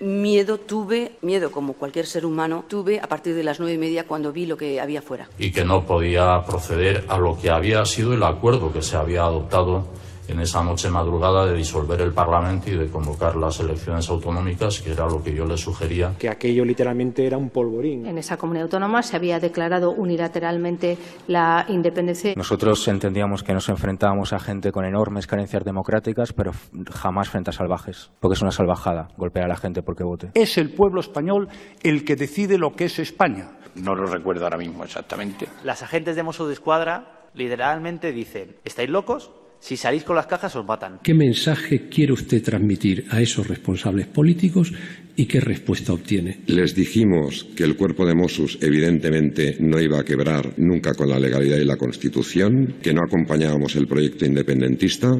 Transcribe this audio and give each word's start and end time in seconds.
Miedo 0.00 0.58
tuve, 0.58 1.12
miedo 1.22 1.50
como 1.50 1.72
cualquier 1.72 2.06
ser 2.06 2.24
humano, 2.24 2.64
tuve 2.68 3.00
a 3.00 3.08
partir 3.08 3.34
de 3.34 3.42
las 3.42 3.58
nueve 3.58 3.74
y 3.74 3.78
media 3.78 4.06
cuando 4.06 4.32
vi 4.32 4.46
lo 4.46 4.56
que 4.56 4.80
había 4.80 5.02
fuera. 5.02 5.28
Y 5.38 5.50
que 5.50 5.64
no 5.64 5.84
podía 5.84 6.44
proceder 6.44 7.04
a 7.08 7.18
lo 7.18 7.36
que 7.36 7.50
había 7.50 7.84
sido 7.84 8.14
el 8.14 8.22
acuerdo 8.22 8.72
que 8.72 8.82
se 8.82 8.96
había 8.96 9.22
adoptado 9.22 9.86
en 10.28 10.40
esa 10.40 10.62
noche 10.62 10.90
madrugada 10.90 11.46
de 11.46 11.54
disolver 11.54 12.00
el 12.00 12.12
Parlamento 12.12 12.70
y 12.70 12.76
de 12.76 12.88
convocar 12.88 13.36
las 13.36 13.58
elecciones 13.60 14.08
autonómicas, 14.10 14.80
que 14.80 14.92
era 14.92 15.06
lo 15.06 15.22
que 15.22 15.34
yo 15.34 15.44
le 15.44 15.56
sugería. 15.56 16.14
Que 16.18 16.28
aquello 16.28 16.64
literalmente 16.64 17.26
era 17.26 17.36
un 17.36 17.50
polvorín. 17.50 18.06
En 18.06 18.18
esa 18.18 18.36
comunidad 18.36 18.64
autónoma 18.64 19.02
se 19.02 19.16
había 19.16 19.40
declarado 19.40 19.90
unilateralmente 19.90 20.98
la 21.26 21.64
independencia. 21.68 22.34
Nosotros 22.36 22.86
entendíamos 22.88 23.42
que 23.42 23.54
nos 23.54 23.68
enfrentábamos 23.68 24.32
a 24.32 24.38
gente 24.38 24.70
con 24.70 24.84
enormes 24.84 25.26
carencias 25.26 25.64
democráticas, 25.64 26.32
pero 26.32 26.52
jamás 26.90 27.30
frente 27.30 27.50
a 27.50 27.52
salvajes, 27.52 28.10
porque 28.20 28.34
es 28.34 28.42
una 28.42 28.52
salvajada 28.52 29.08
golpear 29.16 29.46
a 29.46 29.48
la 29.48 29.56
gente 29.56 29.82
porque 29.82 30.04
vote. 30.04 30.30
Es 30.34 30.58
el 30.58 30.72
pueblo 30.72 31.00
español 31.00 31.48
el 31.82 32.04
que 32.04 32.16
decide 32.16 32.58
lo 32.58 32.74
que 32.74 32.84
es 32.84 32.98
España. 32.98 33.52
No 33.74 33.94
lo 33.94 34.06
recuerdo 34.06 34.44
ahora 34.44 34.58
mismo 34.58 34.84
exactamente. 34.84 35.46
Las 35.64 35.82
agentes 35.82 36.16
de 36.16 36.22
Mossos 36.22 36.48
de 36.48 36.54
Escuadra 36.54 37.30
literalmente 37.34 38.12
dicen, 38.12 38.56
¿estáis 38.64 38.90
locos? 38.90 39.30
Si 39.60 39.76
salís 39.76 40.04
con 40.04 40.16
las 40.16 40.26
cajas 40.26 40.54
os 40.56 40.64
matan. 40.64 41.00
¿Qué 41.02 41.14
mensaje 41.14 41.88
quiere 41.88 42.12
usted 42.12 42.42
transmitir 42.42 43.06
a 43.10 43.20
esos 43.20 43.48
responsables 43.48 44.06
políticos 44.06 44.72
y 45.16 45.26
qué 45.26 45.40
respuesta 45.40 45.92
obtiene? 45.92 46.40
Les 46.46 46.74
dijimos 46.74 47.44
que 47.56 47.64
el 47.64 47.76
cuerpo 47.76 48.06
de 48.06 48.14
Mossos 48.14 48.58
evidentemente 48.62 49.56
no 49.60 49.80
iba 49.80 49.98
a 49.98 50.04
quebrar 50.04 50.54
nunca 50.58 50.94
con 50.94 51.08
la 51.10 51.18
legalidad 51.18 51.58
y 51.58 51.64
la 51.64 51.76
Constitución, 51.76 52.76
que 52.82 52.94
no 52.94 53.02
acompañábamos 53.02 53.74
el 53.74 53.88
proyecto 53.88 54.24
independentista. 54.24 55.16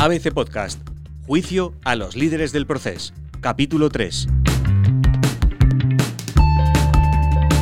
ABC 0.00 0.32
Podcast. 0.34 0.80
Juicio 1.28 1.74
a 1.84 1.94
los 1.94 2.16
líderes 2.16 2.50
del 2.50 2.66
proceso. 2.66 3.14
Capítulo 3.40 3.88
3. 3.88 4.41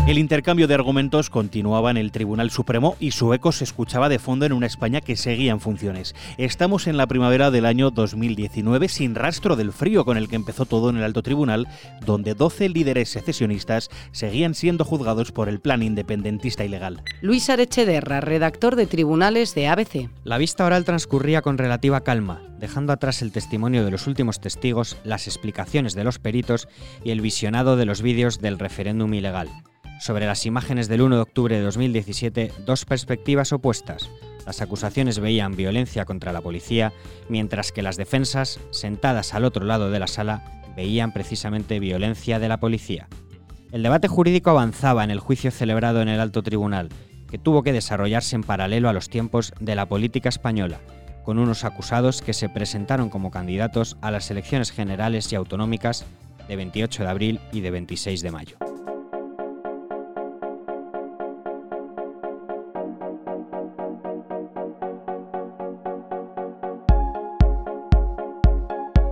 El 0.06 0.18
intercambio 0.18 0.66
de 0.66 0.74
argumentos 0.74 1.30
continuaba 1.30 1.90
en 1.90 1.96
el 1.96 2.10
Tribunal 2.10 2.50
Supremo 2.50 2.96
y 2.98 3.12
su 3.12 3.32
eco 3.32 3.52
se 3.52 3.64
escuchaba 3.64 4.08
de 4.08 4.18
fondo 4.18 4.44
en 4.44 4.52
una 4.52 4.66
España 4.66 5.00
que 5.02 5.14
seguía 5.14 5.52
en 5.52 5.60
funciones. 5.60 6.16
Estamos 6.36 6.88
en 6.88 6.96
la 6.96 7.06
primavera 7.06 7.52
del 7.52 7.66
año 7.66 7.90
2019 7.90 8.88
sin 8.88 9.14
rastro 9.14 9.54
del 9.54 9.72
frío 9.72 10.04
con 10.04 10.16
el 10.16 10.28
que 10.28 10.36
empezó 10.36 10.64
todo 10.64 10.90
en 10.90 10.96
el 10.96 11.04
Alto 11.04 11.22
Tribunal, 11.22 11.68
donde 12.04 12.34
12 12.34 12.70
líderes 12.70 13.10
secesionistas 13.10 13.88
seguían 14.10 14.54
siendo 14.54 14.84
juzgados 14.84 15.30
por 15.32 15.48
el 15.48 15.60
plan 15.60 15.82
independentista 15.82 16.64
ilegal. 16.64 17.04
Luis 17.20 17.48
Arechederra, 17.48 18.20
redactor 18.20 18.76
de 18.76 18.86
Tribunales 18.86 19.54
de 19.54 19.68
ABC. 19.68 20.10
La 20.24 20.38
vista 20.38 20.64
oral 20.64 20.84
transcurría 20.84 21.42
con 21.42 21.56
relativa 21.56 22.00
calma, 22.00 22.42
dejando 22.58 22.92
atrás 22.92 23.22
el 23.22 23.32
testimonio 23.32 23.84
de 23.84 23.92
los 23.92 24.08
últimos 24.08 24.40
testigos, 24.40 24.96
las 25.04 25.28
explicaciones 25.28 25.94
de 25.94 26.04
los 26.04 26.18
peritos 26.18 26.68
y 27.04 27.10
el 27.10 27.20
visionado 27.20 27.76
de 27.76 27.84
los 27.84 28.02
vídeos 28.02 28.40
del 28.40 28.58
referéndum 28.58 29.14
ilegal 29.14 29.50
sobre 30.00 30.26
las 30.26 30.46
imágenes 30.46 30.88
del 30.88 31.02
1 31.02 31.16
de 31.16 31.22
octubre 31.22 31.56
de 31.56 31.62
2017 31.62 32.52
dos 32.64 32.84
perspectivas 32.84 33.52
opuestas. 33.52 34.10
Las 34.46 34.62
acusaciones 34.62 35.20
veían 35.20 35.54
violencia 35.54 36.06
contra 36.06 36.32
la 36.32 36.40
policía, 36.40 36.92
mientras 37.28 37.70
que 37.70 37.82
las 37.82 37.96
defensas, 37.96 38.58
sentadas 38.70 39.34
al 39.34 39.44
otro 39.44 39.64
lado 39.64 39.90
de 39.90 39.98
la 39.98 40.06
sala, 40.06 40.62
veían 40.74 41.12
precisamente 41.12 41.78
violencia 41.78 42.38
de 42.38 42.48
la 42.48 42.58
policía. 42.58 43.08
El 43.70 43.82
debate 43.82 44.08
jurídico 44.08 44.50
avanzaba 44.50 45.04
en 45.04 45.10
el 45.10 45.20
juicio 45.20 45.50
celebrado 45.50 46.00
en 46.00 46.08
el 46.08 46.18
alto 46.18 46.42
tribunal, 46.42 46.88
que 47.30 47.38
tuvo 47.38 47.62
que 47.62 47.72
desarrollarse 47.72 48.34
en 48.34 48.42
paralelo 48.42 48.88
a 48.88 48.92
los 48.92 49.08
tiempos 49.08 49.52
de 49.60 49.76
la 49.76 49.86
política 49.86 50.30
española, 50.30 50.80
con 51.24 51.38
unos 51.38 51.64
acusados 51.64 52.22
que 52.22 52.32
se 52.32 52.48
presentaron 52.48 53.10
como 53.10 53.30
candidatos 53.30 53.96
a 54.00 54.10
las 54.10 54.30
elecciones 54.30 54.72
generales 54.72 55.30
y 55.32 55.36
autonómicas 55.36 56.06
de 56.48 56.56
28 56.56 57.04
de 57.04 57.08
abril 57.08 57.40
y 57.52 57.60
de 57.60 57.70
26 57.70 58.22
de 58.22 58.30
mayo. 58.32 58.69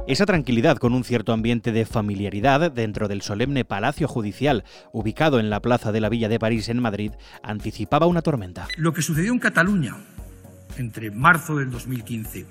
Esa 0.09 0.25
tranquilidad 0.25 0.79
con 0.79 0.95
un 0.95 1.05
cierto 1.05 1.35
ambiente 1.35 1.71
de 1.71 1.85
familiaridad 1.85 2.73
dentro 2.73 3.09
del 3.09 3.21
solemne 3.21 3.67
Palacio 3.67 4.09
Judicial, 4.09 4.65
ubicado 4.91 5.39
en 5.39 5.51
la 5.51 5.61
Plaza 5.61 5.93
de 5.93 6.01
la 6.01 6.09
Villa 6.09 6.31
de 6.31 6.39
París 6.39 6.71
en 6.71 6.81
Madrid, 6.81 7.11
anticipaba 7.43 8.07
una 8.07 8.23
tormenta. 8.23 8.69
Lo 8.79 8.93
que 8.93 9.03
sucedió 9.03 9.35
en 9.35 9.39
Cataluña 9.39 9.99
entre 10.79 11.11
marzo 11.11 11.57
del 11.57 11.71
2015 11.71 12.47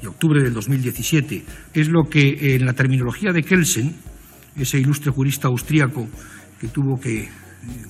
y 0.00 0.06
octubre 0.06 0.42
del 0.42 0.54
2017 0.54 1.44
es 1.74 1.88
lo 1.88 2.04
que 2.04 2.56
en 2.56 2.64
la 2.64 2.72
terminología 2.72 3.32
de 3.32 3.42
Kelsen, 3.42 3.94
ese 4.56 4.78
ilustre 4.78 5.12
jurista 5.12 5.48
austríaco 5.48 6.08
que 6.58 6.68
tuvo 6.68 6.98
que 6.98 7.28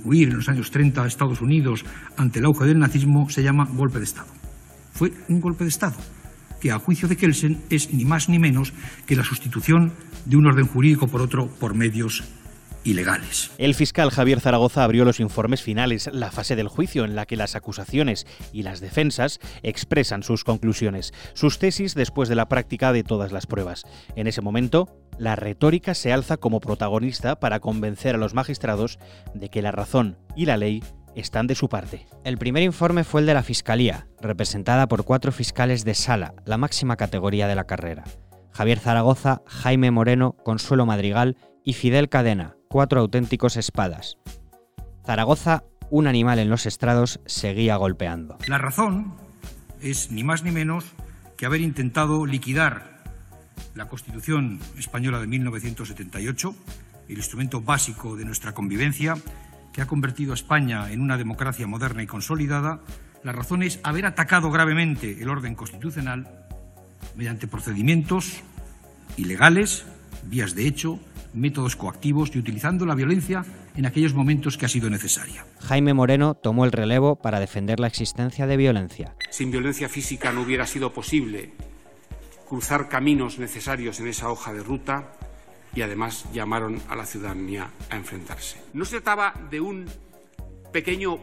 huir 0.05 0.31
en 0.31 0.39
los 0.39 0.49
años 0.49 0.73
30 0.73 1.05
a 1.05 1.07
Estados 1.07 1.41
Unidos 1.41 1.85
ante 2.17 2.41
el 2.41 2.47
auge 2.47 2.65
del 2.65 2.81
nazismo, 2.81 3.31
se 3.31 3.45
llama 3.45 3.65
golpe 3.65 3.99
de 3.99 4.05
Estado. 4.07 4.33
Fue 4.91 5.13
un 5.29 5.41
golpe 5.41 5.63
de 5.63 5.71
Estado 5.71 5.95
que 6.63 6.71
a 6.71 6.79
juicio 6.79 7.09
de 7.09 7.17
Kelsen 7.17 7.61
es 7.71 7.93
ni 7.93 8.05
más 8.05 8.29
ni 8.29 8.39
menos 8.39 8.73
que 9.05 9.17
la 9.17 9.25
sustitución 9.25 9.93
de 10.25 10.37
un 10.37 10.47
orden 10.47 10.69
jurídico 10.69 11.09
por 11.09 11.21
otro 11.21 11.49
por 11.49 11.75
medios 11.75 12.23
ilegales. 12.85 13.51
El 13.59 13.75
fiscal 13.75 14.11
Javier 14.11 14.41
Zaragoza 14.41 14.85
abrió 14.85 15.05
los 15.05 15.19
informes 15.19 15.61
finales, 15.61 16.09
la 16.13 16.31
fase 16.31 16.55
del 16.55 16.69
juicio 16.69 17.05
en 17.05 17.17
la 17.17 17.27
que 17.27 17.37
las 17.37 17.57
acusaciones 17.57 18.27
y 18.53 18.63
las 18.63 18.81
defensas 18.81 19.41
expresan 19.65 20.23
sus 20.23 20.45
conclusiones, 20.45 21.13
sus 21.35 21.59
tesis 21.59 21.95
después 21.95 22.29
de 22.29 22.37
la 22.37 22.49
práctica 22.49 22.93
de 22.93 23.03
todas 23.03 23.33
las 23.33 23.47
pruebas. 23.47 23.83
En 24.15 24.29
ese 24.29 24.41
momento, 24.41 24.89
la 25.19 25.35
retórica 25.35 25.95
se 25.95 26.13
alza 26.13 26.37
como 26.37 26.61
protagonista 26.61 27.41
para 27.41 27.59
convencer 27.59 28.15
a 28.15 28.19
los 28.19 28.35
magistrados 28.35 29.01
de 29.35 29.49
que 29.49 29.63
la 29.63 29.73
razón 29.73 30.17
y 30.37 30.47
la 30.47 30.57
ley 30.57 30.83
están 31.15 31.47
de 31.47 31.55
su 31.55 31.69
parte. 31.69 32.07
El 32.25 32.39
primer 32.39 32.63
informe 32.63 33.05
fue 33.05 33.21
el 33.21 33.27
de 33.27 33.35
la 33.35 33.43
Fiscalía, 33.43 34.07
representada 34.21 34.89
por 34.89 35.05
cuatro 35.05 35.33
fiscales 35.33 35.85
de 35.85 35.95
sala, 35.95 36.35
la 36.45 36.59
máxima 36.59 36.97
categoría 36.97 37.49
de 37.49 37.55
la 37.55 37.65
carrera. 37.65 38.05
Javier 38.53 38.79
Zaragoza, 38.79 39.43
Jaime 39.47 39.91
Moreno, 39.91 40.37
Consuelo 40.45 40.87
Madrigal 40.87 41.37
y 41.65 41.73
Fidel 41.73 42.09
Cadena, 42.09 42.57
cuatro 42.69 43.01
auténticos 43.01 43.57
espadas. 43.57 44.19
Zaragoza, 45.05 45.65
un 45.91 46.07
animal 46.07 46.39
en 46.39 46.51
los 46.51 46.67
estrados, 46.67 47.21
seguía 47.27 47.77
golpeando. 47.77 48.39
La 48.47 48.59
razón 48.59 49.15
es 49.81 50.11
ni 50.11 50.25
más 50.25 50.43
ni 50.43 50.51
menos 50.51 50.85
que 51.37 51.47
haber 51.47 51.61
intentado 51.61 52.25
liquidar 52.27 52.93
la 53.75 53.89
Constitución 53.89 54.61
española 54.79 55.19
de 55.19 55.27
1978, 55.27 56.55
el 57.09 57.17
instrumento 57.17 57.61
básico 57.61 58.17
de 58.17 58.25
nuestra 58.25 58.53
convivencia, 58.53 59.17
que 59.73 59.83
ha 59.83 59.87
convertido 59.87 60.33
a 60.33 60.35
España 60.35 60.91
en 60.91 61.01
una 61.01 61.17
democracia 61.17 61.67
moderna 61.67 62.03
y 62.03 62.07
consolidada, 62.07 62.81
la 63.23 63.33
razón 63.33 63.63
es 63.63 63.81
haber 63.83 64.07
atacado 64.07 64.51
gravemente 64.51 65.23
el 65.23 65.29
orden 65.29 65.55
constitucional 65.55 66.47
mediante 67.17 67.47
procedimientos 67.47 68.43
ilegales, 69.17 69.85
vías 70.25 70.55
de 70.55 70.67
hecho, 70.67 70.99
métodos 71.35 71.77
coactivos 71.77 72.35
y 72.35 72.39
utilizando 72.39 72.85
la 72.87 72.95
violencia 72.95 73.45
en 73.75 73.87
aquellos 73.87 74.15
momentos 74.15 74.59
que 74.59 74.67
ha 74.67 74.69
sido 74.69 74.91
necesaria. 74.91 75.47
Jaime 75.61 75.95
Moreno 75.95 76.35
tomó 76.35 76.65
el 76.65 76.73
relevo 76.73 77.17
para 77.17 77.41
defender 77.41 77.81
la 77.81 77.87
existencia 77.87 78.47
de 78.47 78.57
violencia. 78.57 79.15
Sin 79.31 79.51
violencia 79.51 79.89
física 79.89 80.33
no 80.33 80.43
hubiera 80.43 80.67
sido 80.67 80.93
posible 80.93 81.53
cruzar 82.49 82.89
caminos 82.89 83.39
necesarios 83.39 83.99
en 84.01 84.09
esa 84.09 84.29
hoja 84.29 84.53
de 84.53 84.63
ruta 84.63 85.13
y 85.75 85.83
además 85.83 86.25
llamaron 86.33 86.81
a 86.89 86.97
la 86.97 87.07
ciudadanía 87.07 87.71
a 87.91 87.97
enfrentarse. 87.97 88.63
No 88.73 88.85
se 88.85 89.01
trataba 89.01 89.35
de 89.51 89.61
un 89.61 89.87
pequeño 90.73 91.19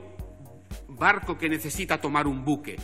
barco 0.88 1.38
que 1.38 1.50
necesita 1.50 2.00
tomar 2.00 2.28
un 2.28 2.44
buque. 2.44 2.78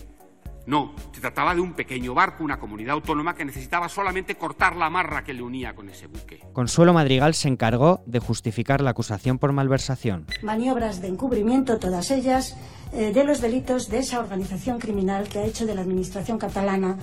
No, 0.67 0.95
se 1.13 1.21
trataba 1.21 1.53
de 1.53 1.61
un 1.61 1.73
pequeño 1.73 2.15
barco, 2.15 2.43
una 2.43 2.59
comunidad 2.59 2.93
autónoma 2.93 3.35
que 3.35 3.45
necesitaba 3.45 3.87
solamente 3.87 4.35
cortar 4.35 4.75
la 4.75 4.87
amarra 4.87 5.23
que 5.23 5.33
le 5.33 5.43
unía 5.43 5.75
con 5.75 5.89
ese 5.89 6.07
buque. 6.07 6.39
Consuelo 6.53 6.91
Madrigal 6.91 7.35
se 7.35 7.47
encargó 7.49 8.01
de 8.07 8.17
justificar 8.17 8.81
la 8.81 8.89
acusación 8.91 9.37
por 9.37 9.51
malversación. 9.51 10.25
Maniobras 10.41 11.01
de 11.01 11.09
encubrimiento, 11.09 11.77
todas 11.77 12.09
ellas, 12.09 12.57
eh, 12.93 13.13
de 13.13 13.23
los 13.23 13.41
delitos 13.41 13.89
de 13.89 13.99
esa 13.99 14.19
organización 14.19 14.79
criminal 14.79 15.29
que 15.29 15.37
ha 15.37 15.45
hecho 15.45 15.67
de 15.67 15.75
la 15.75 15.81
Administración 15.81 16.39
catalana, 16.39 16.97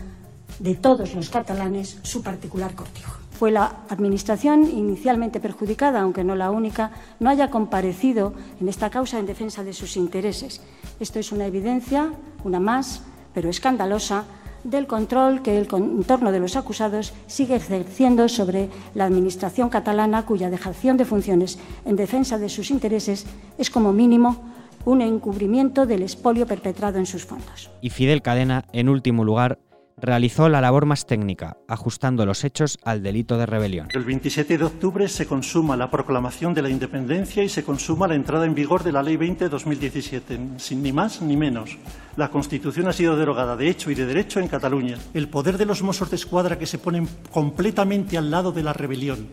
de 0.58 0.74
todos 0.74 1.14
los 1.14 1.30
catalanes, 1.30 2.00
su 2.02 2.20
particular 2.20 2.74
cortijo 2.74 3.21
fue 3.42 3.50
la 3.50 3.74
Administración 3.88 4.70
inicialmente 4.70 5.40
perjudicada, 5.40 6.00
aunque 6.00 6.22
no 6.22 6.36
la 6.36 6.52
única, 6.52 6.92
no 7.18 7.28
haya 7.28 7.50
comparecido 7.50 8.34
en 8.60 8.68
esta 8.68 8.88
causa 8.88 9.18
en 9.18 9.26
defensa 9.26 9.64
de 9.64 9.72
sus 9.72 9.96
intereses. 9.96 10.60
Esto 11.00 11.18
es 11.18 11.32
una 11.32 11.46
evidencia, 11.46 12.12
una 12.44 12.60
más, 12.60 13.02
pero 13.34 13.50
escandalosa, 13.50 14.26
del 14.62 14.86
control 14.86 15.42
que 15.42 15.58
el 15.58 15.66
entorno 15.72 16.30
de 16.30 16.38
los 16.38 16.54
acusados 16.54 17.14
sigue 17.26 17.56
ejerciendo 17.56 18.28
sobre 18.28 18.68
la 18.94 19.06
Administración 19.06 19.70
catalana, 19.70 20.24
cuya 20.24 20.48
dejación 20.48 20.96
de 20.96 21.04
funciones 21.04 21.58
en 21.84 21.96
defensa 21.96 22.38
de 22.38 22.48
sus 22.48 22.70
intereses 22.70 23.26
es 23.58 23.70
como 23.70 23.92
mínimo 23.92 24.36
un 24.84 25.00
encubrimiento 25.00 25.84
del 25.84 26.02
expolio 26.02 26.46
perpetrado 26.46 27.00
en 27.00 27.06
sus 27.06 27.24
fondos. 27.24 27.72
Y 27.80 27.90
Fidel 27.90 28.22
Cadena, 28.22 28.66
en 28.72 28.88
último 28.88 29.24
lugar, 29.24 29.58
realizó 29.96 30.48
la 30.48 30.60
labor 30.60 30.86
más 30.86 31.06
técnica, 31.06 31.56
ajustando 31.68 32.26
los 32.26 32.44
hechos 32.44 32.78
al 32.84 33.02
delito 33.02 33.38
de 33.38 33.46
rebelión. 33.46 33.88
El 33.92 34.04
27 34.04 34.58
de 34.58 34.64
octubre 34.64 35.08
se 35.08 35.26
consuma 35.26 35.76
la 35.76 35.90
proclamación 35.90 36.54
de 36.54 36.62
la 36.62 36.68
independencia 36.68 37.42
y 37.42 37.48
se 37.48 37.64
consuma 37.64 38.08
la 38.08 38.14
entrada 38.14 38.46
en 38.46 38.54
vigor 38.54 38.82
de 38.82 38.92
la 38.92 39.02
Ley 39.02 39.16
20 39.16 39.44
de 39.44 39.50
2017, 39.50 40.40
sin 40.56 40.82
ni 40.82 40.92
más 40.92 41.22
ni 41.22 41.36
menos. 41.36 41.76
La 42.16 42.30
Constitución 42.30 42.88
ha 42.88 42.92
sido 42.92 43.16
derogada 43.16 43.56
de 43.56 43.68
hecho 43.68 43.90
y 43.90 43.94
de 43.94 44.06
derecho 44.06 44.40
en 44.40 44.48
Cataluña. 44.48 44.98
El 45.14 45.28
poder 45.28 45.58
de 45.58 45.66
los 45.66 45.82
Mossos 45.82 46.10
de 46.10 46.16
Escuadra 46.16 46.58
que 46.58 46.66
se 46.66 46.78
ponen 46.78 47.08
completamente 47.30 48.18
al 48.18 48.30
lado 48.30 48.52
de 48.52 48.62
la 48.62 48.72
rebelión, 48.72 49.28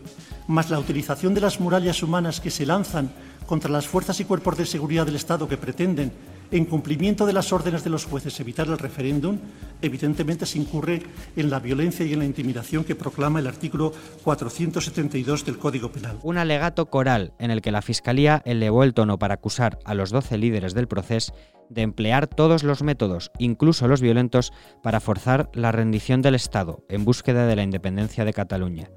más 0.48 0.70
la 0.70 0.78
utilización 0.78 1.34
de 1.34 1.42
las 1.42 1.60
murallas 1.60 2.02
humanas 2.02 2.40
que 2.40 2.50
se 2.50 2.66
lanzan 2.66 3.10
contra 3.46 3.70
las 3.70 3.86
fuerzas 3.86 4.20
y 4.20 4.24
cuerpos 4.24 4.56
de 4.56 4.66
seguridad 4.66 5.06
del 5.06 5.16
Estado 5.16 5.48
que 5.48 5.56
pretenden 5.56 6.12
en 6.50 6.64
cumplimiento 6.64 7.26
de 7.26 7.32
las 7.32 7.52
órdenes 7.52 7.84
de 7.84 7.90
los 7.90 8.04
jueces 8.04 8.38
evitar 8.40 8.66
el 8.66 8.78
referéndum, 8.78 9.38
evidentemente 9.82 10.46
se 10.46 10.58
incurre 10.58 11.02
en 11.36 11.50
la 11.50 11.60
violencia 11.60 12.04
y 12.04 12.12
en 12.12 12.20
la 12.20 12.24
intimidación 12.24 12.84
que 12.84 12.94
proclama 12.94 13.38
el 13.38 13.46
artículo 13.46 13.92
472 14.24 15.44
del 15.44 15.58
Código 15.58 15.90
Penal. 15.90 16.18
Un 16.22 16.38
alegato 16.38 16.86
coral 16.86 17.32
en 17.38 17.50
el 17.50 17.62
que 17.62 17.70
la 17.70 17.82
Fiscalía 17.82 18.42
elevó 18.44 18.84
el 18.84 18.94
tono 18.94 19.18
para 19.18 19.34
acusar 19.34 19.78
a 19.84 19.94
los 19.94 20.10
12 20.10 20.38
líderes 20.38 20.74
del 20.74 20.88
proceso 20.88 21.32
de 21.68 21.82
emplear 21.82 22.26
todos 22.26 22.64
los 22.64 22.82
métodos, 22.82 23.30
incluso 23.38 23.86
los 23.86 24.00
violentos, 24.00 24.52
para 24.82 25.00
forzar 25.00 25.48
la 25.54 25.72
rendición 25.72 26.20
del 26.20 26.34
Estado 26.34 26.84
en 26.88 27.04
búsqueda 27.04 27.46
de 27.46 27.56
la 27.56 27.62
independencia 27.62 28.24
de 28.24 28.32
Cataluña. 28.32 28.90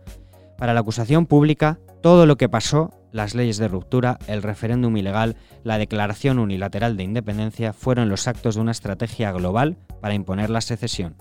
Para 0.57 0.73
la 0.73 0.79
acusación 0.79 1.27
pública, 1.27 1.79
todo 2.01 2.25
lo 2.25 2.35
que 2.35 2.49
pasó, 2.49 2.89
las 3.13 3.35
leyes 3.35 3.57
de 3.57 3.69
ruptura, 3.69 4.19
el 4.27 4.43
referéndum 4.43 4.97
ilegal, 4.97 5.37
la 5.63 5.77
declaración 5.77 6.39
unilateral 6.39 6.97
de 6.97 7.03
independencia, 7.03 7.71
fueron 7.71 8.09
los 8.09 8.27
actos 8.27 8.55
de 8.55 8.61
una 8.61 8.71
estrategia 8.71 9.31
global 9.31 9.77
para 10.01 10.15
imponer 10.15 10.49
la 10.49 10.59
secesión. 10.59 11.15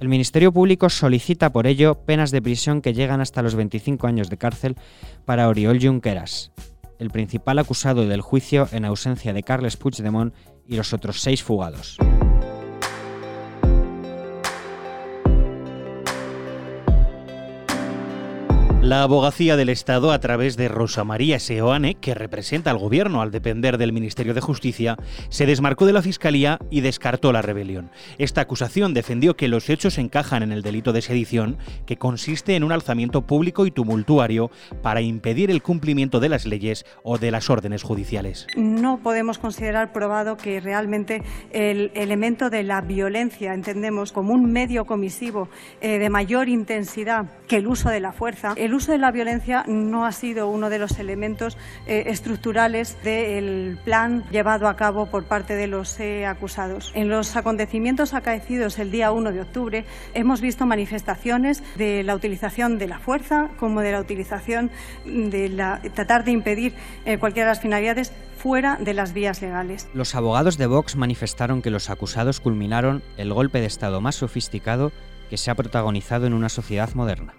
El 0.00 0.08
Ministerio 0.08 0.52
Público 0.52 0.88
solicita 0.88 1.52
por 1.52 1.66
ello 1.66 1.94
penas 2.06 2.30
de 2.30 2.42
prisión 2.42 2.80
que 2.80 2.94
llegan 2.94 3.20
hasta 3.20 3.42
los 3.42 3.54
25 3.54 4.06
años 4.06 4.30
de 4.30 4.38
cárcel 4.38 4.76
para 5.24 5.48
Oriol 5.48 5.78
Junqueras, 5.80 6.52
el 6.98 7.10
principal 7.10 7.58
acusado 7.58 8.06
del 8.06 8.20
juicio 8.20 8.68
en 8.72 8.84
ausencia 8.84 9.32
de 9.32 9.42
Carles 9.42 9.76
Puigdemont 9.76 10.34
y 10.66 10.76
los 10.76 10.92
otros 10.92 11.20
seis 11.20 11.42
fugados. 11.42 11.98
La 18.82 19.04
abogacía 19.04 19.56
del 19.56 19.68
Estado, 19.68 20.10
a 20.10 20.18
través 20.18 20.56
de 20.56 20.66
Rosa 20.66 21.04
María 21.04 21.38
Seoane, 21.38 21.94
que 21.94 22.14
representa 22.14 22.72
al 22.72 22.78
Gobierno 22.78 23.22
al 23.22 23.30
depender 23.30 23.78
del 23.78 23.92
Ministerio 23.92 24.34
de 24.34 24.40
Justicia, 24.40 24.96
se 25.28 25.46
desmarcó 25.46 25.86
de 25.86 25.92
la 25.92 26.02
Fiscalía 26.02 26.58
y 26.68 26.80
descartó 26.80 27.30
la 27.30 27.42
rebelión. 27.42 27.92
Esta 28.18 28.40
acusación 28.40 28.92
defendió 28.92 29.36
que 29.36 29.46
los 29.46 29.70
hechos 29.70 29.98
encajan 29.98 30.42
en 30.42 30.50
el 30.50 30.62
delito 30.62 30.92
de 30.92 31.00
sedición, 31.00 31.58
que 31.86 31.96
consiste 31.96 32.56
en 32.56 32.64
un 32.64 32.72
alzamiento 32.72 33.22
público 33.22 33.66
y 33.66 33.70
tumultuario 33.70 34.50
para 34.82 35.00
impedir 35.00 35.52
el 35.52 35.62
cumplimiento 35.62 36.18
de 36.18 36.30
las 36.30 36.44
leyes 36.44 36.84
o 37.04 37.18
de 37.18 37.30
las 37.30 37.50
órdenes 37.50 37.84
judiciales. 37.84 38.48
No 38.56 38.98
podemos 38.98 39.38
considerar 39.38 39.92
probado 39.92 40.36
que 40.36 40.58
realmente 40.58 41.22
el 41.52 41.92
elemento 41.94 42.50
de 42.50 42.64
la 42.64 42.80
violencia, 42.80 43.54
entendemos, 43.54 44.10
como 44.10 44.34
un 44.34 44.50
medio 44.50 44.86
comisivo 44.86 45.48
eh, 45.80 46.00
de 46.00 46.10
mayor 46.10 46.48
intensidad 46.48 47.26
que 47.46 47.58
el 47.58 47.68
uso 47.68 47.88
de 47.88 48.00
la 48.00 48.10
fuerza, 48.10 48.54
uso 48.74 48.92
de 48.92 48.98
la 48.98 49.10
violencia 49.10 49.64
no 49.66 50.06
ha 50.06 50.12
sido 50.12 50.48
uno 50.48 50.70
de 50.70 50.78
los 50.78 50.98
elementos 50.98 51.56
eh, 51.86 52.04
estructurales 52.06 52.96
del 53.02 53.78
plan 53.84 54.24
llevado 54.30 54.68
a 54.68 54.76
cabo 54.76 55.06
por 55.06 55.24
parte 55.24 55.54
de 55.54 55.66
los 55.66 55.98
eh, 56.00 56.26
acusados. 56.26 56.92
En 56.94 57.08
los 57.08 57.36
acontecimientos 57.36 58.14
acaecidos 58.14 58.78
el 58.78 58.90
día 58.90 59.12
1 59.12 59.32
de 59.32 59.40
octubre 59.40 59.84
hemos 60.14 60.40
visto 60.40 60.66
manifestaciones 60.66 61.62
de 61.76 62.02
la 62.02 62.14
utilización 62.14 62.78
de 62.78 62.88
la 62.88 62.98
fuerza 62.98 63.48
como 63.58 63.80
de 63.80 63.92
la 63.92 64.00
utilización 64.00 64.70
de 65.04 65.48
la, 65.48 65.80
tratar 65.94 66.24
de 66.24 66.32
impedir 66.32 66.74
eh, 67.04 67.18
cualquiera 67.18 67.48
de 67.48 67.52
las 67.52 67.60
finalidades 67.60 68.12
fuera 68.38 68.76
de 68.80 68.92
las 68.94 69.12
vías 69.12 69.40
legales. 69.40 69.88
Los 69.94 70.14
abogados 70.14 70.58
de 70.58 70.66
Vox 70.66 70.96
manifestaron 70.96 71.62
que 71.62 71.70
los 71.70 71.90
acusados 71.90 72.40
culminaron 72.40 73.02
el 73.16 73.32
golpe 73.32 73.60
de 73.60 73.66
Estado 73.66 74.00
más 74.00 74.16
sofisticado 74.16 74.92
que 75.30 75.36
se 75.36 75.50
ha 75.50 75.54
protagonizado 75.54 76.26
en 76.26 76.34
una 76.34 76.48
sociedad 76.48 76.92
moderna. 76.94 77.34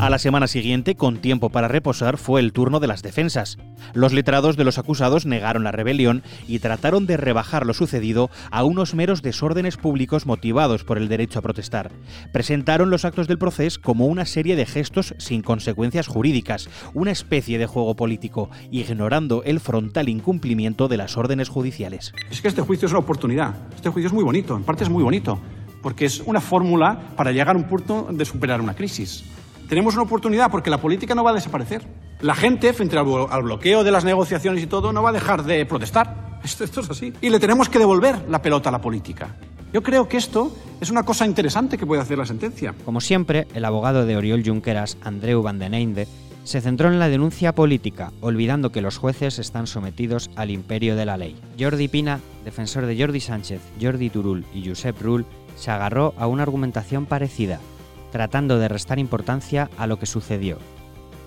A 0.00 0.10
la 0.10 0.20
semana 0.20 0.46
siguiente, 0.46 0.94
con 0.94 1.16
tiempo 1.16 1.50
para 1.50 1.66
reposar, 1.66 2.18
fue 2.18 2.40
el 2.40 2.52
turno 2.52 2.78
de 2.78 2.86
las 2.86 3.02
defensas. 3.02 3.58
Los 3.94 4.12
letrados 4.12 4.56
de 4.56 4.62
los 4.62 4.78
acusados 4.78 5.26
negaron 5.26 5.64
la 5.64 5.72
rebelión 5.72 6.22
y 6.46 6.60
trataron 6.60 7.04
de 7.06 7.16
rebajar 7.16 7.66
lo 7.66 7.74
sucedido 7.74 8.30
a 8.52 8.62
unos 8.62 8.94
meros 8.94 9.22
desórdenes 9.22 9.76
públicos 9.76 10.24
motivados 10.24 10.84
por 10.84 10.98
el 10.98 11.08
derecho 11.08 11.40
a 11.40 11.42
protestar. 11.42 11.90
Presentaron 12.32 12.90
los 12.90 13.04
actos 13.04 13.26
del 13.26 13.38
proceso 13.38 13.80
como 13.82 14.06
una 14.06 14.24
serie 14.24 14.54
de 14.54 14.66
gestos 14.66 15.16
sin 15.18 15.42
consecuencias 15.42 16.06
jurídicas, 16.06 16.70
una 16.94 17.10
especie 17.10 17.58
de 17.58 17.66
juego 17.66 17.96
político, 17.96 18.50
ignorando 18.70 19.42
el 19.42 19.58
frontal 19.58 20.08
incumplimiento 20.08 20.86
de 20.86 20.96
las 20.96 21.16
órdenes 21.16 21.48
judiciales. 21.48 22.12
Es 22.30 22.40
que 22.40 22.46
este 22.46 22.62
juicio 22.62 22.86
es 22.86 22.92
una 22.92 23.00
oportunidad. 23.00 23.56
Este 23.74 23.90
juicio 23.90 24.06
es 24.06 24.14
muy 24.14 24.22
bonito, 24.22 24.56
en 24.56 24.62
parte 24.62 24.84
es 24.84 24.90
muy 24.90 25.02
bonito, 25.02 25.40
porque 25.82 26.04
es 26.04 26.20
una 26.24 26.40
fórmula 26.40 27.10
para 27.16 27.32
llegar 27.32 27.56
a 27.56 27.58
un 27.58 27.64
punto 27.64 28.06
de 28.12 28.24
superar 28.24 28.60
una 28.60 28.76
crisis. 28.76 29.24
Tenemos 29.68 29.94
una 29.94 30.04
oportunidad 30.04 30.50
porque 30.50 30.70
la 30.70 30.80
política 30.80 31.14
no 31.14 31.22
va 31.22 31.32
a 31.32 31.34
desaparecer. 31.34 31.82
La 32.20 32.34
gente, 32.34 32.72
frente 32.72 32.96
al, 32.98 33.42
bloqueo 33.42 33.84
de 33.84 33.90
las 33.90 34.02
negociaciones 34.02 34.62
y 34.62 34.66
todo, 34.66 34.92
no 34.94 35.02
va 35.02 35.10
a 35.10 35.12
dejar 35.12 35.44
de 35.44 35.66
protestar. 35.66 36.38
Esto, 36.44 36.64
esto 36.64 36.80
es 36.80 36.90
así. 36.90 37.12
Y 37.20 37.30
le 37.30 37.40
tenemos 37.40 37.68
que 37.68 37.78
devolver 37.78 38.24
la 38.28 38.40
pelota 38.40 38.68
a 38.70 38.72
la 38.72 38.80
política. 38.80 39.34
Yo 39.72 39.82
creo 39.82 40.08
que 40.08 40.16
esto 40.16 40.56
es 40.80 40.88
una 40.88 41.02
cosa 41.02 41.26
interesante 41.26 41.76
que 41.76 41.84
puede 41.84 42.00
hacer 42.00 42.16
la 42.16 42.24
sentencia. 42.24 42.74
Como 42.84 43.00
siempre, 43.00 43.48
el 43.54 43.64
abogado 43.64 44.06
de 44.06 44.16
Oriol 44.16 44.42
Junqueras, 44.42 44.96
Andreu 45.02 45.42
Van 45.42 45.58
den 45.58 45.74
Einde, 45.74 46.08
se 46.44 46.62
centró 46.62 46.88
en 46.88 46.98
la 46.98 47.10
denuncia 47.10 47.54
política, 47.54 48.12
olvidando 48.22 48.72
que 48.72 48.80
los 48.80 48.96
jueces 48.96 49.38
están 49.38 49.66
sometidos 49.66 50.30
al 50.36 50.50
imperio 50.50 50.96
de 50.96 51.04
la 51.04 51.18
ley. 51.18 51.36
Jordi 51.60 51.88
Pina, 51.88 52.20
defensor 52.44 52.86
de 52.86 52.98
Jordi 52.98 53.20
Sánchez, 53.20 53.60
Jordi 53.78 54.08
Turul 54.08 54.46
y 54.54 54.66
Josep 54.66 55.02
Rull, 55.02 55.26
se 55.56 55.70
agarró 55.70 56.14
a 56.16 56.26
una 56.26 56.44
argumentación 56.44 57.04
parecida, 57.04 57.60
tratando 58.10 58.58
de 58.58 58.68
restar 58.68 58.98
importancia 58.98 59.70
a 59.76 59.86
lo 59.86 59.98
que 59.98 60.06
sucedió, 60.06 60.58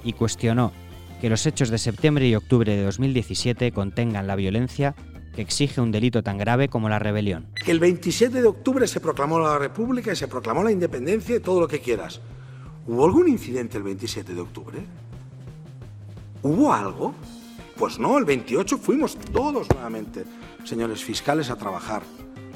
y 0.04 0.14
cuestionó 0.14 0.72
que 1.20 1.30
los 1.30 1.46
hechos 1.46 1.70
de 1.70 1.78
septiembre 1.78 2.28
y 2.28 2.36
octubre 2.36 2.76
de 2.76 2.84
2017 2.84 3.72
contengan 3.72 4.28
la 4.28 4.36
violencia 4.36 4.96
que 5.36 5.42
exige 5.42 5.80
un 5.80 5.92
delito 5.92 6.24
tan 6.24 6.38
grave 6.38 6.68
como 6.68 6.90
la 6.90 7.00
rebelión. 7.00 7.48
Que 7.64 7.72
el 7.72 7.80
27 7.80 8.42
de 8.42 8.48
octubre 8.48 8.88
se 8.88 9.00
proclamó 9.00 9.40
la 9.40 9.58
República 9.58 10.12
y 10.12 10.16
se 10.16 10.28
proclamó 10.28 10.64
la 10.64 10.72
independencia 10.72 11.36
y 11.36 11.40
todo 11.40 11.62
lo 11.62 11.68
que 11.68 11.80
quieras. 11.80 12.20
¿Hubo 12.88 13.06
algún 13.06 13.30
incidente 13.30 13.78
el 13.78 13.84
27 13.84 14.34
de 14.34 14.42
octubre? 14.42 14.80
¿Hubo 16.42 16.74
algo? 16.74 17.14
Pues 17.78 18.00
no, 18.00 18.18
el 18.18 18.26
28 18.26 18.78
fuimos 18.80 19.16
todos 19.16 19.70
nuevamente, 19.70 20.26
señores 20.64 21.04
fiscales, 21.04 21.50
a 21.50 21.56
trabajar 21.56 22.02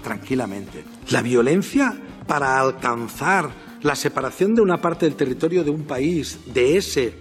tranquilamente. 0.05 0.85
La 1.09 1.23
violencia 1.23 1.97
para 2.27 2.59
alcanzar 2.59 3.49
la 3.81 3.95
separación 3.95 4.53
de 4.53 4.61
una 4.61 4.77
parte 4.77 5.07
del 5.07 5.15
territorio 5.15 5.63
de 5.63 5.71
un 5.71 5.81
país, 5.81 6.39
de 6.53 6.77
ese, 6.77 7.15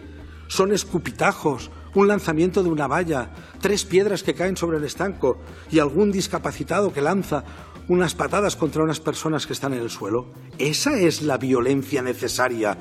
son 0.48 0.70
escupitajos, 0.70 1.70
un 1.94 2.08
lanzamiento 2.08 2.62
de 2.62 2.68
una 2.68 2.86
valla, 2.86 3.30
tres 3.62 3.86
piedras 3.86 4.22
que 4.22 4.34
caen 4.34 4.58
sobre 4.58 4.76
el 4.76 4.84
estanco 4.84 5.38
y 5.70 5.78
algún 5.78 6.12
discapacitado 6.12 6.92
que 6.92 7.00
lanza 7.00 7.42
unas 7.88 8.14
patadas 8.14 8.54
contra 8.54 8.82
unas 8.82 9.00
personas 9.00 9.46
que 9.46 9.54
están 9.54 9.72
en 9.72 9.80
el 9.80 9.88
suelo. 9.88 10.26
¿Esa 10.58 10.98
es 11.00 11.22
la 11.22 11.38
violencia 11.38 12.02
necesaria 12.02 12.76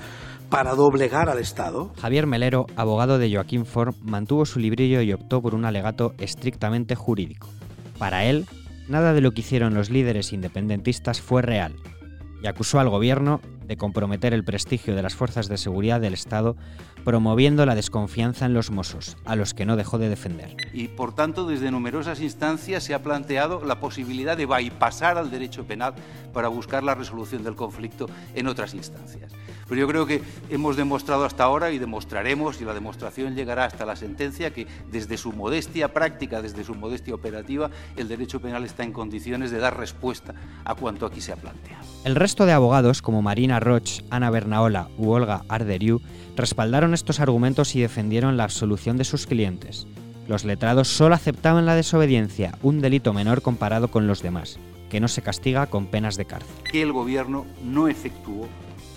para 0.50 0.76
doblegar 0.76 1.30
al 1.30 1.40
Estado? 1.40 1.94
Javier 2.02 2.28
Melero, 2.28 2.66
abogado 2.76 3.20
de 3.20 3.34
Joaquín 3.34 3.66
Form, 3.66 3.96
mantuvo 4.02 4.46
su 4.46 4.60
librillo 4.60 5.02
y 5.02 5.14
optó 5.14 5.42
por 5.42 5.56
un 5.56 5.64
alegato 5.64 6.14
estrictamente 6.18 6.96
jurídico. 6.96 7.48
Para 7.98 8.26
él, 8.26 8.46
nada 8.88 9.14
de 9.14 9.22
lo 9.22 9.32
que 9.32 9.42
hicieron 9.42 9.74
los 9.74 9.90
líderes 9.90 10.34
independentistas 10.34 11.22
fue 11.22 11.42
real, 11.42 11.76
y 12.42 12.48
acusó 12.48 12.80
al 12.80 12.90
gobierno 12.90 13.42
de 13.66 13.78
comprometer 13.78 14.34
el 14.34 14.44
prestigio 14.44 14.96
de 14.96 15.02
las 15.02 15.16
fuerzas 15.16 15.48
de 15.48 15.58
seguridad 15.58 16.02
del 16.02 16.14
Estado, 16.14 16.58
promoviendo 17.06 17.66
la 17.66 17.76
desconfianza 17.76 18.46
en 18.46 18.54
los 18.54 18.72
mozos, 18.72 19.18
a 19.26 19.36
los 19.36 19.54
que 19.54 19.66
no 19.66 19.76
dejó 19.76 19.98
de 19.98 20.10
defender. 20.10 20.56
Y 20.74 20.90
por 20.90 21.16
tanto, 21.16 21.48
desde 21.48 21.72
numerosas 21.72 22.22
instancias 22.22 22.84
se 22.84 22.94
ha 22.94 23.02
planteado 23.02 23.64
la 23.64 23.80
posibilidad 23.80 24.36
de 24.36 24.46
bypasar 24.46 25.18
al 25.18 25.32
derecho 25.32 25.66
penal 25.66 25.94
para 26.34 26.50
buscar 26.50 26.84
la 26.84 26.96
resolución 26.96 27.44
del 27.44 27.56
conflicto 27.56 28.10
en 28.36 28.48
otras 28.48 28.74
instancias. 28.74 29.32
Pero 29.68 29.80
yo 29.80 29.88
creo 29.88 30.06
que 30.06 30.22
hemos 30.50 30.76
demostrado 30.76 31.26
hasta 31.26 31.44
ahora 31.44 31.72
y 31.72 31.80
demostraremos, 31.80 32.62
y 32.62 32.66
la 32.66 32.74
demostración 32.74 33.36
llegará 33.36 33.66
hasta 33.66 33.86
la 33.86 33.96
sentencia, 33.96 34.54
que 34.54 34.68
desde 34.92 35.18
su 35.18 35.32
modestia 35.32 35.94
práctica, 35.94 36.42
desde 36.42 36.64
su 36.64 36.76
modestia 36.76 37.16
operativa, 37.16 37.70
el 37.96 38.08
derecho 38.08 38.40
penal 38.40 38.64
está 38.64 38.84
en 38.84 38.92
condiciones 38.92 39.52
de 39.52 39.60
dar 39.60 39.78
respuesta 39.78 40.34
a 40.66 40.76
cuanto 40.76 41.06
aquí 41.06 41.22
se 41.22 41.32
ha 41.32 41.36
planteado. 41.36 41.84
El 42.04 42.16
resto 42.16 42.46
de 42.46 42.52
abogados, 42.52 43.02
como 43.02 43.22
Marina 43.22 43.60
Roch, 43.60 44.02
Ana 44.10 44.30
Bernaola 44.30 44.90
u 44.98 45.12
Olga 45.12 45.44
Arderiu, 45.48 46.02
respaldaron 46.36 46.94
estos 46.94 47.20
argumentos 47.20 47.76
y 47.76 47.82
defendieron 47.82 48.38
la 48.38 48.44
absolución 48.44 48.98
de 48.98 49.06
sus 49.06 49.28
clientes. 49.28 49.88
Los 50.28 50.46
letrados 50.46 50.88
solo 50.88 51.16
aceptaban 51.16 51.66
la 51.66 51.76
desobediencia, 51.76 52.58
un 52.62 52.80
delito 52.80 53.14
menor 53.14 53.42
comparado 53.42 53.90
con 53.90 54.08
los 54.08 54.22
demás, 54.22 54.58
que 54.90 55.00
no 55.00 55.08
se 55.08 55.22
castiga 55.22 55.68
con 55.68 55.88
penas 55.88 56.16
de 56.16 56.26
cárcel. 56.26 56.56
Que 56.70 56.82
el 56.82 56.94
gobierno 56.94 57.46
no 57.64 57.88
efectuó 57.88 58.48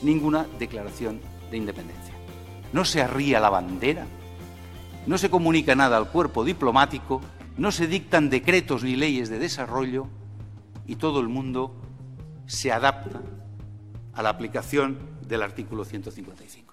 ninguna 0.03 0.47
declaración 0.59 1.21
de 1.51 1.57
independencia. 1.57 2.15
No 2.73 2.85
se 2.85 3.03
arría 3.03 3.41
la 3.41 3.51
bandera, 3.51 4.07
no 5.07 5.19
se 5.19 5.31
comunica 5.31 5.75
nada 5.75 5.97
al 5.97 6.11
cuerpo 6.11 6.45
diplomático, 6.45 7.21
no 7.57 7.73
se 7.73 7.87
dictan 7.87 8.29
decretos 8.29 8.83
ni 8.83 8.97
leyes 8.97 9.29
de 9.29 9.39
desarrollo 9.39 10.09
y 10.87 10.97
todo 10.97 11.21
el 11.21 11.29
mundo 11.29 11.75
se 12.47 12.73
adapta 12.73 13.23
a 14.15 14.23
la 14.23 14.31
aplicación 14.31 14.99
del 15.27 15.43
artículo 15.43 15.85
155. 15.85 16.66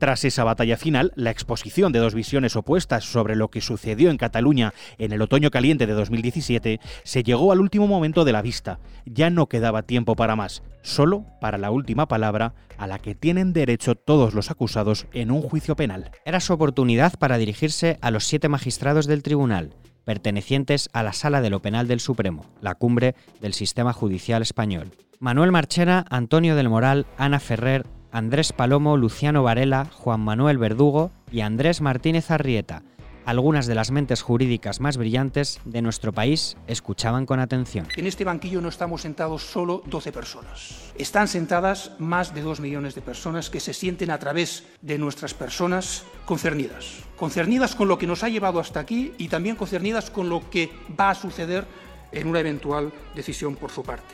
Tras 0.00 0.24
esa 0.24 0.44
batalla 0.44 0.78
final, 0.78 1.12
la 1.14 1.30
exposición 1.30 1.92
de 1.92 1.98
dos 1.98 2.14
visiones 2.14 2.56
opuestas 2.56 3.04
sobre 3.04 3.36
lo 3.36 3.50
que 3.50 3.60
sucedió 3.60 4.10
en 4.10 4.16
Cataluña 4.16 4.72
en 4.96 5.12
el 5.12 5.20
otoño 5.20 5.50
caliente 5.50 5.86
de 5.86 5.92
2017 5.92 6.80
se 7.04 7.22
llegó 7.22 7.52
al 7.52 7.60
último 7.60 7.86
momento 7.86 8.24
de 8.24 8.32
la 8.32 8.40
vista. 8.40 8.80
Ya 9.04 9.28
no 9.28 9.50
quedaba 9.50 9.82
tiempo 9.82 10.16
para 10.16 10.36
más, 10.36 10.62
solo 10.80 11.26
para 11.42 11.58
la 11.58 11.70
última 11.70 12.08
palabra 12.08 12.54
a 12.78 12.86
la 12.86 12.98
que 12.98 13.14
tienen 13.14 13.52
derecho 13.52 13.94
todos 13.94 14.32
los 14.32 14.50
acusados 14.50 15.04
en 15.12 15.30
un 15.30 15.42
juicio 15.42 15.76
penal. 15.76 16.12
Era 16.24 16.40
su 16.40 16.54
oportunidad 16.54 17.18
para 17.18 17.36
dirigirse 17.36 17.98
a 18.00 18.10
los 18.10 18.24
siete 18.24 18.48
magistrados 18.48 19.04
del 19.06 19.22
tribunal, 19.22 19.74
pertenecientes 20.04 20.88
a 20.92 21.02
la 21.02 21.12
Sala 21.12 21.40
de 21.40 21.50
lo 21.50 21.60
Penal 21.60 21.88
del 21.88 22.00
Supremo, 22.00 22.44
la 22.60 22.74
cumbre 22.74 23.14
del 23.40 23.54
sistema 23.54 23.92
judicial 23.92 24.42
español. 24.42 24.90
Manuel 25.18 25.52
Marchena, 25.52 26.06
Antonio 26.10 26.56
del 26.56 26.68
Moral, 26.68 27.06
Ana 27.18 27.40
Ferrer, 27.40 27.84
Andrés 28.12 28.52
Palomo, 28.52 28.96
Luciano 28.96 29.42
Varela, 29.42 29.86
Juan 29.92 30.20
Manuel 30.20 30.58
Verdugo 30.58 31.10
y 31.30 31.40
Andrés 31.40 31.80
Martínez 31.80 32.30
Arrieta, 32.30 32.82
algunas 33.30 33.66
de 33.66 33.76
las 33.76 33.92
mentes 33.92 34.22
jurídicas 34.22 34.80
más 34.80 34.96
brillantes 34.96 35.60
de 35.64 35.82
nuestro 35.82 36.12
país 36.12 36.56
escuchaban 36.66 37.26
con 37.26 37.38
atención. 37.38 37.86
En 37.96 38.08
este 38.08 38.24
banquillo 38.24 38.60
no 38.60 38.68
estamos 38.68 39.02
sentados 39.02 39.42
solo 39.44 39.84
12 39.86 40.10
personas. 40.10 40.90
Están 40.98 41.28
sentadas 41.28 41.92
más 42.00 42.34
de 42.34 42.42
2 42.42 42.58
millones 42.58 42.96
de 42.96 43.02
personas 43.02 43.48
que 43.48 43.60
se 43.60 43.72
sienten 43.72 44.10
a 44.10 44.18
través 44.18 44.64
de 44.82 44.98
nuestras 44.98 45.32
personas 45.32 46.02
concernidas. 46.26 47.04
Concernidas 47.16 47.76
con 47.76 47.86
lo 47.86 47.98
que 47.98 48.08
nos 48.08 48.24
ha 48.24 48.28
llevado 48.28 48.58
hasta 48.58 48.80
aquí 48.80 49.12
y 49.16 49.28
también 49.28 49.54
concernidas 49.54 50.10
con 50.10 50.28
lo 50.28 50.50
que 50.50 50.68
va 50.98 51.10
a 51.10 51.14
suceder 51.14 51.64
en 52.10 52.26
una 52.26 52.40
eventual 52.40 52.92
decisión 53.14 53.54
por 53.54 53.70
su 53.70 53.84
parte. 53.84 54.12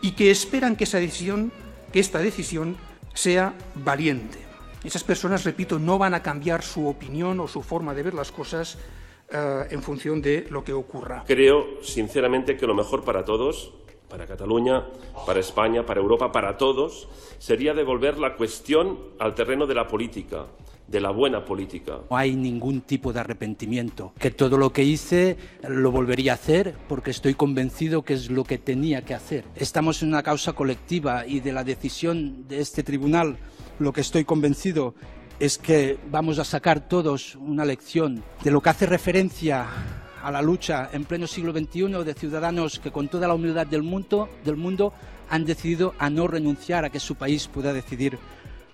Y 0.00 0.12
que 0.12 0.30
esperan 0.30 0.74
que 0.74 0.84
esa 0.84 0.98
decisión, 0.98 1.52
que 1.92 2.00
esta 2.00 2.18
decisión 2.18 2.78
sea 3.12 3.52
valiente. 3.74 4.47
Esas 4.84 5.02
personas, 5.02 5.44
repito, 5.44 5.78
no 5.78 5.98
van 5.98 6.14
a 6.14 6.22
cambiar 6.22 6.62
su 6.62 6.86
opinión 6.86 7.40
o 7.40 7.48
su 7.48 7.62
forma 7.62 7.94
de 7.94 8.02
ver 8.02 8.14
las 8.14 8.30
cosas 8.30 8.78
uh, 9.32 9.70
en 9.70 9.82
función 9.82 10.22
de 10.22 10.46
lo 10.50 10.62
que 10.62 10.72
ocurra. 10.72 11.24
Creo, 11.26 11.82
sinceramente, 11.82 12.56
que 12.56 12.66
lo 12.66 12.74
mejor 12.74 13.04
para 13.04 13.24
todos, 13.24 13.72
para 14.08 14.26
Cataluña, 14.26 14.86
para 15.26 15.40
España, 15.40 15.84
para 15.84 16.00
Europa, 16.00 16.32
para 16.32 16.56
todos, 16.56 17.08
sería 17.38 17.74
devolver 17.74 18.18
la 18.18 18.36
cuestión 18.36 18.98
al 19.18 19.34
terreno 19.34 19.66
de 19.66 19.74
la 19.74 19.88
política, 19.88 20.46
de 20.86 21.00
la 21.00 21.10
buena 21.10 21.44
política. 21.44 21.98
No 22.08 22.16
hay 22.16 22.34
ningún 22.34 22.80
tipo 22.80 23.12
de 23.12 23.20
arrepentimiento, 23.20 24.12
que 24.18 24.30
todo 24.30 24.56
lo 24.56 24.72
que 24.72 24.84
hice 24.84 25.36
lo 25.68 25.90
volvería 25.90 26.32
a 26.32 26.34
hacer 26.36 26.74
porque 26.88 27.10
estoy 27.10 27.34
convencido 27.34 28.02
que 28.02 28.14
es 28.14 28.30
lo 28.30 28.44
que 28.44 28.58
tenía 28.58 29.04
que 29.04 29.14
hacer. 29.14 29.44
Estamos 29.56 30.02
en 30.02 30.08
una 30.08 30.22
causa 30.22 30.54
colectiva 30.54 31.26
y 31.26 31.40
de 31.40 31.52
la 31.52 31.64
decisión 31.64 32.48
de 32.48 32.60
este 32.60 32.82
tribunal 32.82 33.36
lo 33.78 33.92
que 33.92 34.00
estoy 34.00 34.24
convencido 34.24 34.94
es 35.40 35.58
que 35.58 35.98
vamos 36.10 36.38
a 36.38 36.44
sacar 36.44 36.88
todos 36.88 37.36
una 37.36 37.64
lección 37.64 38.22
de 38.42 38.50
lo 38.50 38.60
que 38.60 38.70
hace 38.70 38.86
referencia 38.86 39.66
a 40.22 40.30
la 40.32 40.42
lucha 40.42 40.90
en 40.92 41.04
pleno 41.04 41.26
siglo 41.26 41.52
XXI 41.52 42.04
de 42.04 42.14
ciudadanos 42.14 42.80
que 42.80 42.90
con 42.90 43.08
toda 43.08 43.28
la 43.28 43.34
humildad 43.34 43.66
del 43.66 43.82
mundo, 43.82 44.28
han 45.30 45.44
decidido 45.44 45.94
a 45.98 46.10
no 46.10 46.26
renunciar 46.26 46.84
a 46.84 46.90
que 46.90 47.00
su 47.00 47.14
país 47.14 47.48
pueda 47.48 47.72
decidir 47.72 48.18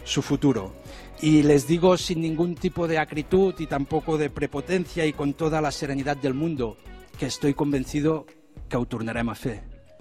su 0.04 0.22
futuro. 0.22 0.72
Y 1.20 1.42
les 1.42 1.66
digo 1.66 1.96
sin 1.96 2.20
ningún 2.20 2.54
tipo 2.54 2.86
de 2.86 2.98
acritud 2.98 3.54
y 3.58 3.66
tampoco 3.66 4.18
de 4.18 4.30
prepotencia 4.30 5.04
y 5.04 5.12
con 5.12 5.34
toda 5.34 5.60
la 5.60 5.72
serenidad 5.72 6.16
del 6.16 6.34
mundo 6.34 6.76
que 7.18 7.26
estoy 7.26 7.54
convencido 7.54 8.26
que 8.68 8.76
ho 8.76 8.86
tornarem 8.86 9.28
a 9.28 9.34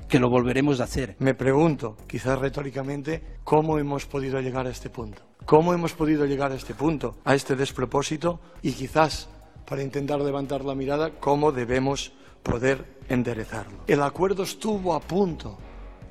que 0.08 0.20
lo 0.20 0.30
volveremos 0.30 0.80
a 0.80 0.86
hacer. 0.86 1.16
Me 1.20 1.34
pregunto, 1.34 1.98
quizás 2.08 2.38
retóricamente, 2.40 3.22
cómo 3.44 3.80
hemos 3.80 4.06
podido 4.06 4.40
llegar 4.42 4.68
a 4.68 4.72
este 4.72 4.90
punto. 4.90 5.22
¿Cómo 5.46 5.74
hemos 5.74 5.94
podido 5.94 6.26
llegar 6.26 6.52
a 6.52 6.56
este 6.56 6.74
punto, 6.74 7.18
a 7.26 7.36
este 7.36 7.56
despropósito? 7.56 8.40
Y 8.62 8.72
quizás, 8.72 9.28
para 9.68 9.84
intentar 9.84 10.20
levantar 10.22 10.64
la 10.64 10.76
mirada, 10.76 11.20
cómo 11.20 11.52
debemos 11.52 12.14
poder 12.44 12.86
enderezarlo. 13.10 13.80
El 13.88 14.02
acuerdo 14.04 14.44
estuvo 14.44 14.94
a 14.94 15.00
punto 15.00 15.58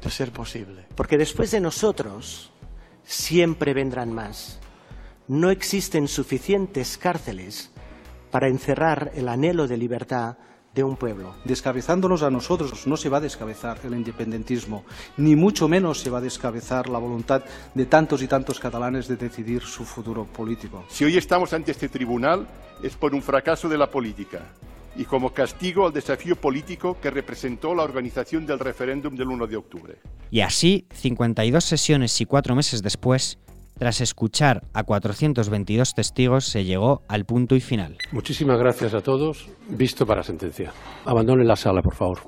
de 0.02 0.10
ser 0.10 0.32
posible. 0.32 0.86
Porque 0.94 1.16
después 1.16 1.50
de 1.50 1.60
nosotros, 1.60 2.50
siempre 3.04 3.72
vendrán 3.74 4.12
más. 4.12 4.58
No 5.28 5.50
existen 5.50 6.08
suficientes 6.08 6.98
cárceles 6.98 7.70
para 8.30 8.48
encerrar 8.48 9.12
el 9.14 9.28
anhelo 9.28 9.68
de 9.68 9.76
libertad 9.76 10.36
de 10.74 10.84
un 10.84 10.96
pueblo. 10.96 11.34
Descabezándonos 11.44 12.22
a 12.22 12.30
nosotros 12.30 12.86
no 12.86 12.96
se 12.96 13.08
va 13.08 13.18
a 13.18 13.20
descabezar 13.20 13.78
el 13.84 13.94
independentismo, 13.94 14.84
ni 15.16 15.36
mucho 15.36 15.68
menos 15.68 16.00
se 16.00 16.10
va 16.10 16.18
a 16.18 16.22
descabezar 16.22 16.88
la 16.88 16.98
voluntad 16.98 17.42
de 17.74 17.86
tantos 17.86 18.22
y 18.22 18.28
tantos 18.28 18.58
catalanes 18.58 19.08
de 19.08 19.16
decidir 19.16 19.62
su 19.62 19.84
futuro 19.84 20.24
político. 20.24 20.84
Si 20.88 21.04
hoy 21.04 21.16
estamos 21.16 21.52
ante 21.52 21.72
este 21.72 21.88
tribunal 21.88 22.46
es 22.82 22.96
por 22.96 23.14
un 23.14 23.22
fracaso 23.22 23.68
de 23.68 23.78
la 23.78 23.90
política 23.90 24.40
y 24.96 25.04
como 25.04 25.32
castigo 25.32 25.86
al 25.86 25.92
desafío 25.92 26.36
político 26.36 26.98
que 27.00 27.10
representó 27.10 27.74
la 27.74 27.82
organización 27.82 28.46
del 28.46 28.58
referéndum 28.58 29.14
del 29.14 29.28
1 29.28 29.46
de 29.46 29.56
octubre. 29.56 29.96
Y 30.30 30.40
así, 30.40 30.86
52 30.94 31.64
sesiones 31.64 32.20
y 32.20 32.26
cuatro 32.26 32.54
meses 32.54 32.82
después, 32.82 33.38
tras 33.82 34.00
escuchar 34.00 34.62
a 34.74 34.84
422 34.84 35.94
testigos, 35.94 36.44
se 36.44 36.64
llegó 36.64 37.02
al 37.08 37.24
punto 37.24 37.56
y 37.56 37.60
final. 37.60 37.98
Muchísimas 38.12 38.56
gracias 38.56 38.94
a 38.94 39.00
todos. 39.00 39.48
Visto 39.68 40.06
para 40.06 40.22
sentencia. 40.22 40.72
Abandonen 41.04 41.48
la 41.48 41.56
sala, 41.56 41.82
por 41.82 41.96
favor. 41.96 42.20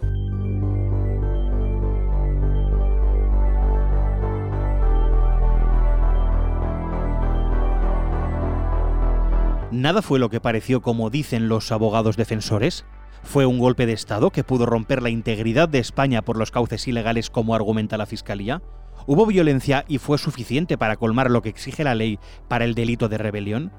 ¿Nada 9.70 10.02
fue 10.02 10.18
lo 10.18 10.30
que 10.30 10.40
pareció 10.40 10.82
como 10.82 11.08
dicen 11.08 11.46
los 11.46 11.70
abogados 11.70 12.16
defensores? 12.16 12.84
¿Fue 13.22 13.46
un 13.46 13.60
golpe 13.60 13.86
de 13.86 13.92
Estado 13.92 14.30
que 14.30 14.42
pudo 14.42 14.66
romper 14.66 15.04
la 15.04 15.10
integridad 15.10 15.68
de 15.68 15.78
España 15.78 16.22
por 16.22 16.36
los 16.36 16.50
cauces 16.50 16.88
ilegales 16.88 17.30
como 17.30 17.54
argumenta 17.54 17.96
la 17.96 18.06
Fiscalía? 18.06 18.60
¿Hubo 19.06 19.26
violencia 19.26 19.84
y 19.86 19.98
fue 19.98 20.16
suficiente 20.16 20.78
para 20.78 20.96
colmar 20.96 21.30
lo 21.30 21.42
que 21.42 21.50
exige 21.50 21.84
la 21.84 21.94
ley 21.94 22.18
para 22.48 22.64
el 22.64 22.74
delito 22.74 23.10
de 23.10 23.18
rebelión? 23.18 23.70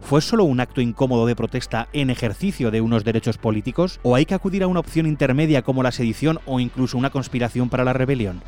¿Fue 0.00 0.22
solo 0.22 0.44
un 0.44 0.58
acto 0.58 0.80
incómodo 0.80 1.26
de 1.26 1.36
protesta 1.36 1.88
en 1.92 2.08
ejercicio 2.08 2.70
de 2.70 2.80
unos 2.80 3.04
derechos 3.04 3.36
políticos? 3.36 4.00
¿O 4.02 4.14
hay 4.14 4.24
que 4.24 4.32
acudir 4.34 4.62
a 4.62 4.68
una 4.68 4.80
opción 4.80 5.06
intermedia 5.06 5.60
como 5.60 5.82
la 5.82 5.92
sedición 5.92 6.38
o 6.46 6.60
incluso 6.60 6.96
una 6.96 7.10
conspiración 7.10 7.68
para 7.68 7.84
la 7.84 7.92
rebelión? 7.92 8.40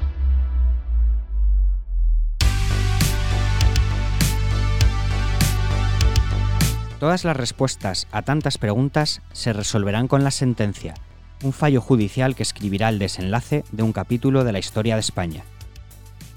Todas 6.98 7.24
las 7.24 7.36
respuestas 7.36 8.06
a 8.10 8.22
tantas 8.22 8.56
preguntas 8.56 9.20
se 9.32 9.52
resolverán 9.52 10.08
con 10.08 10.24
la 10.24 10.30
sentencia, 10.30 10.94
un 11.42 11.52
fallo 11.52 11.82
judicial 11.82 12.34
que 12.34 12.44
escribirá 12.44 12.88
el 12.88 12.98
desenlace 12.98 13.64
de 13.70 13.82
un 13.82 13.92
capítulo 13.92 14.44
de 14.44 14.52
la 14.52 14.60
historia 14.60 14.94
de 14.94 15.00
España. 15.00 15.44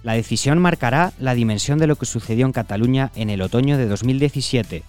La 0.05 0.13
decisión 0.13 0.59
marcará 0.59 1.13
la 1.17 1.33
dimensión 1.33 1.79
de 1.79 1.87
lo 1.87 1.95
que 1.95 2.05
sucedió 2.05 2.45
en 2.45 2.51
Cataluña 2.51 3.11
en 3.15 3.31
el 3.31 3.41
otoño 3.41 3.75
de 3.75 3.87
2017, 3.87 4.83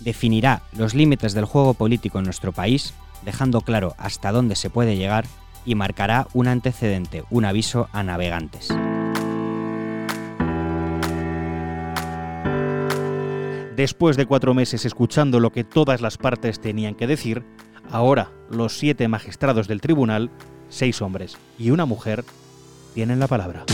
definirá 0.00 0.62
los 0.76 0.92
límites 0.92 1.34
del 1.34 1.44
juego 1.44 1.74
político 1.74 2.18
en 2.18 2.24
nuestro 2.24 2.50
país, 2.50 2.92
dejando 3.24 3.60
claro 3.60 3.94
hasta 3.96 4.32
dónde 4.32 4.56
se 4.56 4.68
puede 4.68 4.96
llegar 4.96 5.24
y 5.64 5.76
marcará 5.76 6.26
un 6.34 6.48
antecedente, 6.48 7.22
un 7.30 7.44
aviso 7.44 7.88
a 7.92 8.02
navegantes. 8.02 8.74
Después 13.76 14.16
de 14.16 14.26
cuatro 14.26 14.52
meses 14.52 14.84
escuchando 14.84 15.38
lo 15.38 15.52
que 15.52 15.62
todas 15.62 16.00
las 16.00 16.18
partes 16.18 16.60
tenían 16.60 16.96
que 16.96 17.06
decir, 17.06 17.44
ahora 17.88 18.32
los 18.50 18.76
siete 18.76 19.06
magistrados 19.06 19.68
del 19.68 19.80
tribunal, 19.80 20.32
seis 20.68 21.00
hombres 21.02 21.38
y 21.56 21.70
una 21.70 21.84
mujer, 21.84 22.24
tienen 22.94 23.20
la 23.20 23.28
palabra. 23.28 23.64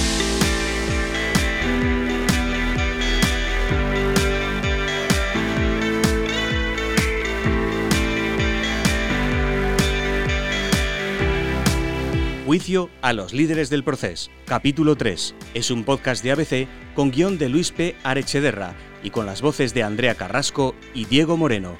Juicio 12.53 12.91
a 13.01 13.15
los 13.15 13.33
líderes 13.33 13.71
del 13.71 13.83
proceso. 13.83 14.31
Capítulo 14.45 14.95
3. 14.95 15.35
Es 15.55 15.71
un 15.71 15.85
podcast 15.85 16.23
de 16.23 16.33
ABC 16.33 16.69
con 16.95 17.11
guion 17.11 17.39
de 17.39 17.49
Luis 17.49 17.73
P. 17.73 17.97
Arechederra 18.03 18.75
y 19.03 19.09
con 19.09 19.25
las 19.25 19.41
voces 19.41 19.73
de 19.73 19.83
Andrea 19.83 20.17
Carrasco 20.17 20.75
y 20.93 21.07
Diego 21.07 21.39
Moreno. 21.39 21.79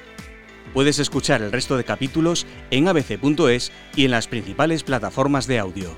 Puedes 0.73 0.97
escuchar 0.97 1.43
el 1.43 1.51
resto 1.51 1.77
de 1.77 1.83
capítulos 1.83 2.47
en 2.71 2.87
abc.es 2.87 3.71
y 3.95 4.05
en 4.05 4.09
las 4.09 4.27
principales 4.27 4.81
plataformas 4.81 5.45
de 5.45 5.59
audio. 5.59 5.95